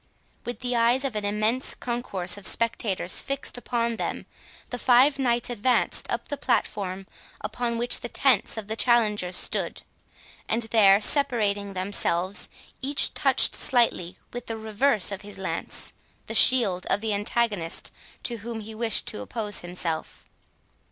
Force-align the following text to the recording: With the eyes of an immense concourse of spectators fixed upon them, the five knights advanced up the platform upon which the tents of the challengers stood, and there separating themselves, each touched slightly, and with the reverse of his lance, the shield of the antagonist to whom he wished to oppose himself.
With 0.45 0.61
the 0.61 0.75
eyes 0.75 1.05
of 1.05 1.15
an 1.15 1.25
immense 1.25 1.75
concourse 1.75 2.35
of 2.35 2.47
spectators 2.47 3.19
fixed 3.19 3.55
upon 3.55 3.97
them, 3.97 4.25
the 4.71 4.79
five 4.79 5.19
knights 5.19 5.51
advanced 5.51 6.11
up 6.11 6.27
the 6.29 6.37
platform 6.37 7.05
upon 7.41 7.77
which 7.77 7.99
the 8.01 8.09
tents 8.09 8.57
of 8.57 8.67
the 8.67 8.75
challengers 8.75 9.35
stood, 9.35 9.83
and 10.49 10.63
there 10.63 10.99
separating 11.01 11.73
themselves, 11.73 12.49
each 12.81 13.13
touched 13.13 13.53
slightly, 13.53 14.17
and 14.25 14.33
with 14.33 14.47
the 14.47 14.57
reverse 14.57 15.11
of 15.11 15.21
his 15.21 15.37
lance, 15.37 15.93
the 16.25 16.33
shield 16.33 16.87
of 16.87 17.01
the 17.01 17.13
antagonist 17.13 17.91
to 18.23 18.37
whom 18.37 18.61
he 18.61 18.73
wished 18.73 19.05
to 19.05 19.21
oppose 19.21 19.59
himself. 19.59 20.27